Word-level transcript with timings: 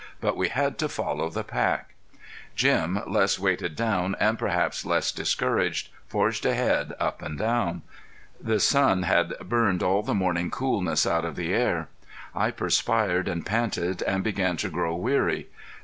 But 0.19 0.35
we 0.35 0.49
had 0.49 0.79
to 0.79 0.89
follow 0.89 1.29
the 1.29 1.43
pack. 1.43 1.93
Jim, 2.55 3.01
less 3.05 3.37
weighted 3.37 3.75
down 3.75 4.15
and 4.19 4.39
perhaps 4.39 4.83
less 4.83 5.11
discouraged, 5.11 5.89
forged 6.07 6.43
ahead 6.43 6.93
up 6.99 7.21
and 7.21 7.37
down. 7.37 7.83
The 8.39 8.59
sun 8.59 9.03
had 9.03 9.37
burned 9.47 9.83
all 9.83 10.01
the 10.01 10.15
morning 10.15 10.49
coolness 10.49 11.05
out 11.05 11.23
of 11.23 11.35
the 11.35 11.53
air. 11.53 11.87
I 12.33 12.49
perspired 12.49 13.27
and 13.27 13.45
panted 13.45 14.01
and 14.01 14.23
began 14.23 14.57
to 14.57 14.69
grow 14.69 14.95
weary. 14.95 15.49